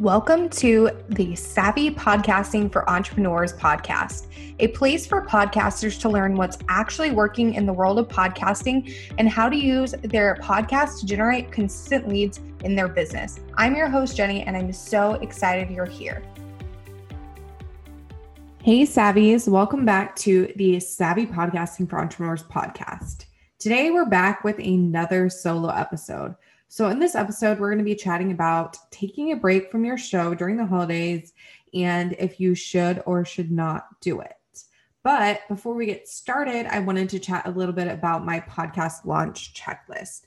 Welcome 0.00 0.48
to 0.48 0.90
the 1.10 1.36
Savvy 1.36 1.88
Podcasting 1.88 2.72
for 2.72 2.90
Entrepreneurs 2.90 3.52
podcast, 3.52 4.26
a 4.58 4.66
place 4.68 5.06
for 5.06 5.24
podcasters 5.24 6.00
to 6.00 6.08
learn 6.08 6.34
what's 6.34 6.58
actually 6.68 7.12
working 7.12 7.54
in 7.54 7.64
the 7.64 7.72
world 7.72 8.00
of 8.00 8.08
podcasting 8.08 8.92
and 9.18 9.28
how 9.28 9.48
to 9.48 9.54
use 9.54 9.94
their 10.02 10.34
podcast 10.42 10.98
to 10.98 11.06
generate 11.06 11.52
consistent 11.52 12.08
leads 12.08 12.40
in 12.64 12.74
their 12.74 12.88
business. 12.88 13.38
I'm 13.56 13.76
your 13.76 13.88
host, 13.88 14.16
Jenny, 14.16 14.42
and 14.42 14.56
I'm 14.56 14.72
so 14.72 15.14
excited 15.14 15.70
you're 15.70 15.86
here. 15.86 16.24
Hey, 18.64 18.82
Savvies, 18.82 19.46
welcome 19.46 19.84
back 19.84 20.16
to 20.16 20.52
the 20.56 20.80
Savvy 20.80 21.24
Podcasting 21.24 21.88
for 21.88 22.00
Entrepreneurs 22.00 22.42
podcast. 22.42 23.26
Today, 23.60 23.92
we're 23.92 24.06
back 24.06 24.42
with 24.42 24.58
another 24.58 25.30
solo 25.30 25.68
episode. 25.68 26.34
So, 26.68 26.88
in 26.88 26.98
this 26.98 27.14
episode, 27.14 27.58
we're 27.58 27.70
going 27.70 27.78
to 27.78 27.84
be 27.84 27.94
chatting 27.94 28.32
about 28.32 28.76
taking 28.90 29.32
a 29.32 29.36
break 29.36 29.70
from 29.70 29.84
your 29.84 29.98
show 29.98 30.34
during 30.34 30.56
the 30.56 30.66
holidays 30.66 31.32
and 31.72 32.14
if 32.18 32.40
you 32.40 32.54
should 32.54 33.02
or 33.06 33.24
should 33.24 33.50
not 33.50 33.86
do 34.00 34.20
it. 34.20 34.34
But 35.02 35.40
before 35.48 35.74
we 35.74 35.86
get 35.86 36.08
started, 36.08 36.66
I 36.66 36.80
wanted 36.80 37.10
to 37.10 37.18
chat 37.18 37.46
a 37.46 37.50
little 37.50 37.74
bit 37.74 37.88
about 37.88 38.24
my 38.24 38.40
podcast 38.40 39.04
launch 39.04 39.54
checklist. 39.54 40.22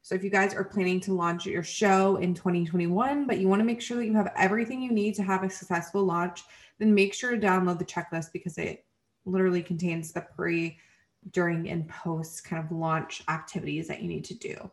So, 0.00 0.14
if 0.14 0.24
you 0.24 0.30
guys 0.30 0.54
are 0.54 0.64
planning 0.64 0.98
to 1.00 1.12
launch 1.12 1.46
your 1.46 1.62
show 1.62 2.16
in 2.16 2.34
2021, 2.34 3.26
but 3.26 3.38
you 3.38 3.46
want 3.46 3.60
to 3.60 3.64
make 3.64 3.80
sure 3.80 3.98
that 3.98 4.06
you 4.06 4.14
have 4.14 4.32
everything 4.36 4.82
you 4.82 4.90
need 4.90 5.14
to 5.16 5.22
have 5.22 5.44
a 5.44 5.50
successful 5.50 6.02
launch, 6.02 6.42
then 6.78 6.94
make 6.94 7.14
sure 7.14 7.30
to 7.30 7.38
download 7.38 7.78
the 7.78 7.84
checklist 7.84 8.32
because 8.32 8.58
it 8.58 8.84
literally 9.24 9.62
contains 9.62 10.10
the 10.10 10.22
pre, 10.34 10.78
during, 11.30 11.68
and 11.68 11.88
post 11.88 12.44
kind 12.44 12.64
of 12.64 12.72
launch 12.72 13.22
activities 13.28 13.86
that 13.86 14.02
you 14.02 14.08
need 14.08 14.24
to 14.24 14.34
do. 14.34 14.70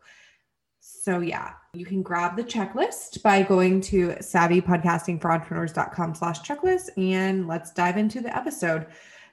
So 0.80 1.20
yeah, 1.20 1.52
you 1.74 1.84
can 1.84 2.02
grab 2.02 2.36
the 2.36 2.44
checklist 2.44 3.22
by 3.22 3.42
going 3.42 3.80
to 3.82 4.08
savvypodcastingforentrepreneurs.com 4.20 6.14
slash 6.14 6.40
checklist 6.40 6.88
and 6.96 7.46
let's 7.46 7.70
dive 7.70 7.98
into 7.98 8.20
the 8.20 8.34
episode. 8.34 8.86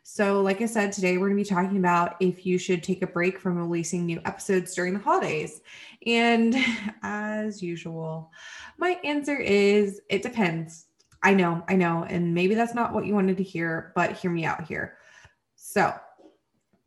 So 0.04 0.42
like 0.42 0.62
I 0.62 0.66
said, 0.66 0.92
today 0.92 1.18
we're 1.18 1.30
going 1.30 1.44
to 1.44 1.50
be 1.50 1.56
talking 1.56 1.78
about 1.78 2.16
if 2.20 2.46
you 2.46 2.58
should 2.58 2.84
take 2.84 3.02
a 3.02 3.08
break 3.08 3.40
from 3.40 3.58
releasing 3.58 4.06
new 4.06 4.22
episodes 4.26 4.74
during 4.76 4.94
the 4.94 5.00
holidays. 5.00 5.62
And 6.06 6.56
as 7.02 7.62
usual, 7.64 8.32
my 8.78 9.00
answer 9.04 9.38
is 9.38 10.02
it 10.10 10.22
depends. 10.22 10.86
I 11.24 11.34
know, 11.34 11.64
I 11.68 11.76
know. 11.76 12.04
And 12.04 12.34
maybe 12.34 12.56
that's 12.56 12.76
not 12.76 12.94
what 12.94 13.06
you 13.06 13.14
wanted 13.14 13.38
to 13.38 13.44
hear, 13.44 13.92
but 13.96 14.14
hear 14.14 14.32
me 14.32 14.46
out 14.46 14.66
here. 14.66 14.98
So 15.56 15.94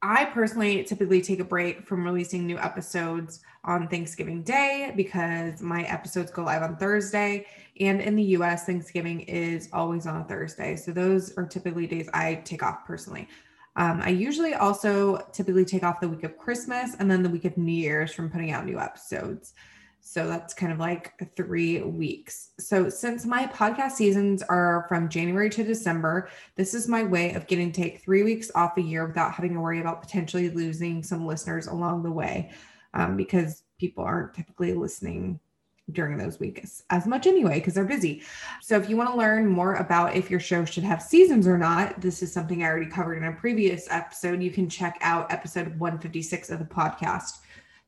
I 0.02 0.24
personally 0.24 0.82
typically 0.84 1.20
take 1.20 1.40
a 1.40 1.44
break 1.44 1.86
from 1.86 2.04
releasing 2.04 2.46
new 2.46 2.58
episodes 2.58 3.40
on 3.64 3.86
Thanksgiving 3.86 4.42
Day 4.42 4.94
because 4.96 5.60
my 5.60 5.82
episodes 5.82 6.30
go 6.30 6.42
live 6.42 6.62
on 6.62 6.76
Thursday. 6.76 7.46
And 7.80 8.00
in 8.00 8.16
the 8.16 8.22
US, 8.36 8.64
Thanksgiving 8.64 9.20
is 9.20 9.68
always 9.74 10.06
on 10.06 10.22
a 10.22 10.24
Thursday. 10.24 10.76
So 10.76 10.92
those 10.92 11.36
are 11.36 11.46
typically 11.46 11.86
days 11.86 12.08
I 12.14 12.36
take 12.46 12.62
off 12.62 12.86
personally. 12.86 13.28
Um, 13.76 14.00
I 14.00 14.08
usually 14.08 14.54
also 14.54 15.18
typically 15.32 15.66
take 15.66 15.82
off 15.82 16.00
the 16.00 16.08
week 16.08 16.24
of 16.24 16.38
Christmas 16.38 16.96
and 16.98 17.10
then 17.10 17.22
the 17.22 17.28
week 17.28 17.44
of 17.44 17.58
New 17.58 17.70
Year's 17.70 18.12
from 18.12 18.30
putting 18.30 18.52
out 18.52 18.64
new 18.64 18.78
episodes. 18.78 19.52
So 20.00 20.26
that's 20.26 20.54
kind 20.54 20.72
of 20.72 20.78
like 20.78 21.12
three 21.36 21.82
weeks. 21.82 22.50
So, 22.58 22.88
since 22.88 23.26
my 23.26 23.46
podcast 23.46 23.92
seasons 23.92 24.42
are 24.42 24.86
from 24.88 25.08
January 25.08 25.50
to 25.50 25.62
December, 25.62 26.30
this 26.56 26.74
is 26.74 26.88
my 26.88 27.02
way 27.02 27.34
of 27.34 27.46
getting 27.46 27.70
to 27.70 27.80
take 27.80 28.02
three 28.02 28.22
weeks 28.22 28.50
off 28.54 28.76
a 28.78 28.82
year 28.82 29.06
without 29.06 29.32
having 29.32 29.54
to 29.54 29.60
worry 29.60 29.80
about 29.80 30.02
potentially 30.02 30.50
losing 30.50 31.02
some 31.02 31.26
listeners 31.26 31.66
along 31.66 32.02
the 32.02 32.10
way 32.10 32.50
um, 32.94 33.16
because 33.16 33.62
people 33.78 34.02
aren't 34.02 34.34
typically 34.34 34.74
listening 34.74 35.38
during 35.92 36.16
those 36.16 36.38
weeks 36.38 36.84
as 36.90 37.06
much 37.06 37.26
anyway 37.26 37.54
because 37.54 37.74
they're 37.74 37.84
busy. 37.84 38.22
So 38.62 38.76
if 38.76 38.88
you 38.88 38.96
want 38.96 39.10
to 39.10 39.16
learn 39.16 39.46
more 39.46 39.74
about 39.74 40.14
if 40.14 40.30
your 40.30 40.40
show 40.40 40.64
should 40.64 40.84
have 40.84 41.02
seasons 41.02 41.46
or 41.46 41.58
not, 41.58 42.00
this 42.00 42.22
is 42.22 42.32
something 42.32 42.62
I 42.62 42.66
already 42.66 42.90
covered 42.90 43.16
in 43.16 43.24
a 43.24 43.32
previous 43.32 43.88
episode. 43.90 44.42
You 44.42 44.50
can 44.50 44.68
check 44.68 44.98
out 45.00 45.32
episode 45.32 45.78
156 45.78 46.50
of 46.50 46.58
the 46.58 46.64
podcast 46.64 47.39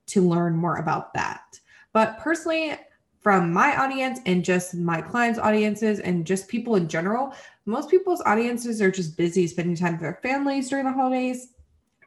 to 0.06 0.20
learn 0.20 0.56
more 0.56 0.76
about 0.76 1.14
that. 1.14 1.60
But 1.92 2.19
personally, 2.19 2.75
from 3.20 3.53
my 3.53 3.76
audience 3.76 4.19
and 4.26 4.44
just 4.44 4.75
my 4.75 5.00
clients' 5.00 5.38
audiences 5.38 6.00
and 6.00 6.26
just 6.26 6.48
people 6.48 6.75
in 6.75 6.88
general, 6.88 7.34
most 7.66 7.88
people's 7.88 8.22
audiences 8.22 8.82
are 8.82 8.91
just 8.91 9.16
busy 9.16 9.47
spending 9.47 9.76
time 9.76 9.92
with 9.92 10.00
their 10.00 10.19
families 10.22 10.69
during 10.69 10.84
the 10.84 10.92
holidays. 10.92 11.48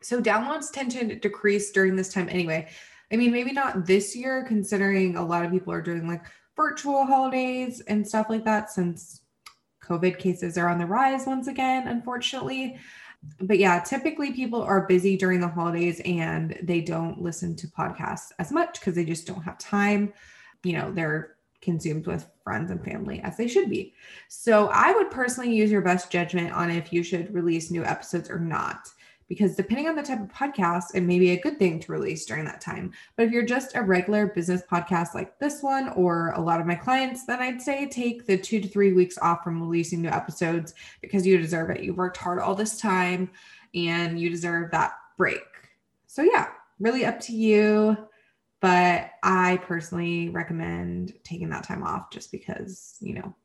So 0.01 0.21
downloads 0.21 0.71
tend 0.71 0.91
to 0.91 1.15
decrease 1.15 1.71
during 1.71 1.95
this 1.95 2.11
time 2.11 2.27
anyway. 2.29 2.67
I 3.11 3.15
mean, 3.15 3.31
maybe 3.31 3.53
not 3.53 3.85
this 3.85 4.15
year, 4.15 4.43
considering 4.43 5.15
a 5.15 5.25
lot 5.25 5.45
of 5.45 5.51
people 5.51 5.71
are 5.71 5.81
doing 5.81 6.07
like 6.07 6.25
virtual 6.55 7.05
holidays 7.05 7.81
and 7.87 8.05
stuff 8.05 8.29
like 8.29 8.43
that, 8.45 8.69
since 8.71 9.21
COVID 9.83 10.17
cases 10.17 10.57
are 10.57 10.67
on 10.67 10.79
the 10.79 10.85
rise 10.85 11.25
once 11.25 11.47
again, 11.47 11.87
unfortunately 11.87 12.77
but 13.41 13.59
yeah, 13.59 13.79
typically 13.79 14.31
people 14.31 14.61
are 14.61 14.87
busy 14.87 15.17
during 15.17 15.39
the 15.39 15.47
holidays 15.47 16.01
and 16.05 16.57
they 16.61 16.81
don't 16.81 17.21
listen 17.21 17.55
to 17.57 17.67
podcasts 17.67 18.31
as 18.39 18.51
much 18.51 18.79
because 18.79 18.95
they 18.95 19.05
just 19.05 19.27
don't 19.27 19.41
have 19.41 19.57
time. 19.57 20.13
You 20.63 20.73
know, 20.73 20.91
they're 20.91 21.35
consumed 21.61 22.07
with 22.07 22.27
friends 22.43 22.71
and 22.71 22.83
family 22.83 23.19
as 23.21 23.37
they 23.37 23.47
should 23.47 23.69
be. 23.69 23.93
So 24.29 24.69
I 24.71 24.93
would 24.93 25.11
personally 25.11 25.53
use 25.53 25.71
your 25.71 25.81
best 25.81 26.11
judgment 26.11 26.53
on 26.53 26.69
if 26.69 26.93
you 26.93 27.03
should 27.03 27.33
release 27.33 27.71
new 27.71 27.83
episodes 27.83 28.29
or 28.29 28.39
not 28.39 28.89
because 29.27 29.55
depending 29.55 29.87
on 29.87 29.95
the 29.95 30.03
type 30.03 30.21
of 30.21 30.27
podcast, 30.27 30.93
it 30.93 31.01
may 31.01 31.19
be 31.19 31.31
a 31.31 31.41
good 31.41 31.57
thing 31.57 31.79
to 31.79 31.91
release 31.91 32.25
during 32.25 32.45
that 32.45 32.61
time. 32.61 32.91
But 33.15 33.25
if 33.25 33.31
you're 33.31 33.45
just 33.45 33.75
a 33.75 33.81
regular 33.81 34.27
business 34.27 34.61
podcast 34.69 35.15
like 35.15 35.39
this 35.39 35.63
one, 35.63 35.89
or 35.89 36.29
a 36.31 36.41
lot 36.41 36.59
of 36.59 36.67
my 36.67 36.75
clients, 36.75 37.25
then 37.25 37.39
I'd 37.39 37.61
say 37.61 37.87
take 37.87 38.25
the 38.25 38.37
two 38.37 38.59
to 38.61 38.67
three 38.67 38.93
weeks 38.93 39.17
off 39.17 39.43
from 39.43 39.61
releasing 39.61 40.01
new 40.01 40.09
episodes 40.09 40.73
because 41.01 41.25
you 41.25 41.37
deserve 41.37 41.69
it. 41.71 41.81
You 41.81 41.93
worked 41.93 42.17
hard 42.17 42.39
all 42.39 42.55
this 42.55 42.79
time 42.79 43.31
and 43.73 44.19
you 44.19 44.29
deserve 44.29 44.71
that 44.71 44.93
break. 45.17 45.41
So, 46.07 46.21
yeah, 46.21 46.49
really 46.79 47.05
up 47.05 47.19
to 47.21 47.33
you. 47.33 47.97
But 48.61 49.11
I 49.21 49.57
personally 49.63 50.29
recommend 50.29 51.13
taking 51.23 51.49
that 51.49 51.65
time 51.65 51.83
off 51.83 52.09
just 52.09 52.31
because, 52.31 52.97
you 52.99 53.13
know, 53.13 53.35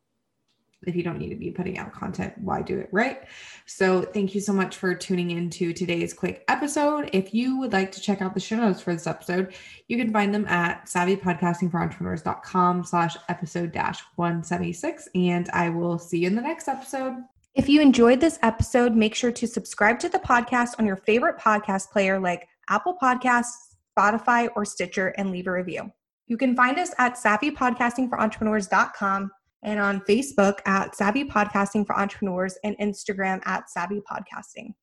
if 0.87 0.97
you 0.97 1.03
don't 1.03 1.19
need 1.19 1.31
to 1.31 1.37
be 1.37 1.51
putting 1.51 1.79
out 1.79 1.93
content, 1.93 2.35
why 2.39 2.63
do 2.63 2.79
it 2.79 2.89
right? 2.93 3.23
So, 3.67 4.03
thank 4.03 4.35
you 4.35 4.41
so 4.41 4.53
much 4.53 4.77
for 4.77 4.95
tuning 4.95 5.31
into 5.31 5.73
today's 5.73 6.13
quick 6.13 6.45
episode. 6.49 7.11
If 7.13 7.33
you 7.35 7.59
would 7.59 7.73
like 7.73 7.93
to 7.93 8.01
check 8.01 8.23
out 8.23 8.35
the 8.35 8.41
show 8.41 8.57
notes 8.57 8.81
for 8.81 8.93
this 8.93 9.07
episode, 9.07 9.55
you 9.89 9.97
can 9.97 10.13
find 10.13 10.35
them 10.35 10.47
at 10.47 10.87
savvypodcastingforentrepreneurs.com 10.87 12.85
slash 12.85 13.17
episode 13.29 13.73
dash 13.73 14.03
176. 14.17 15.09
And 15.15 15.49
I 15.51 15.71
will 15.71 15.99
see 15.99 16.21
you 16.21 16.29
in 16.29 16.37
the 16.37 16.43
next 16.43 16.69
episode. 16.69 17.17
If 17.55 17.69
you 17.69 17.81
enjoyed 17.81 18.21
this 18.21 18.39
episode, 18.43 18.95
make 18.95 19.15
sure 19.15 19.33
to 19.33 19.47
subscribe 19.47 19.99
to 20.01 20.09
the 20.09 20.21
podcast 20.21 20.75
on 20.79 20.87
your 20.87 20.97
favorite 20.97 21.39
podcast 21.39 21.91
player 21.91 22.21
like 22.21 22.49
Apple 22.69 22.97
Podcasts, 23.01 23.75
Spotify, 23.99 24.49
or 24.55 24.65
Stitcher 24.65 25.09
and 25.19 25.33
leave 25.33 25.49
a 25.49 25.53
review. 25.53 25.91
You 26.29 26.37
can 26.37 26.55
find 26.55 26.79
us 26.79 26.95
at 26.99 27.17
savvypodcastingforentrepreneurs.com 27.17 29.31
and 29.63 29.81
on 29.81 30.01
Facebook 30.01 30.59
at 30.67 30.97
Savvy 30.97 31.25
Podcasting 31.25 31.87
for 31.87 31.99
Entrepreneurs 31.99 32.59
and 32.65 32.77
Instagram 32.79 33.41
at 33.47 33.71
Savvy 33.71 34.01
Podcasting. 34.01 34.75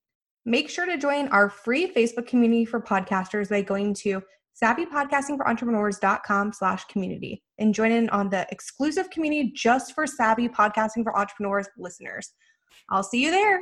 Make 0.45 0.69
sure 0.69 0.85
to 0.85 0.97
join 0.97 1.27
our 1.29 1.49
free 1.49 1.91
Facebook 1.93 2.27
community 2.27 2.65
for 2.65 2.81
podcasters 2.81 3.49
by 3.49 3.61
going 3.61 3.93
to 3.95 4.21
savvypodcastingforentrepreneurs.com 4.63 6.53
slash 6.53 6.85
community 6.85 7.43
and 7.59 7.73
join 7.73 7.91
in 7.91 8.09
on 8.09 8.29
the 8.29 8.47
exclusive 8.49 9.09
community 9.09 9.51
just 9.55 9.93
for 9.93 10.07
savvy 10.07 10.47
podcasting 10.47 11.03
for 11.03 11.17
entrepreneurs 11.17 11.67
listeners. 11.77 12.31
I'll 12.89 13.03
see 13.03 13.23
you 13.23 13.31
there. 13.31 13.61